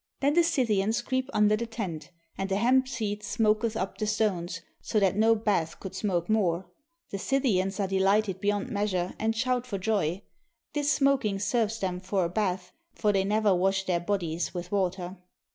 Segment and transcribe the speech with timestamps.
[0.19, 4.61] Then the Scythians creep under the tent; and the hemp seed smoketh upon the stones,
[4.81, 6.65] so that no bath could smoke more.
[7.11, 10.23] The Scythians are delighted beyond meas ure, and shout for joy.
[10.73, 15.17] This smoking serves them for a bath, for they never wash their bodies with water.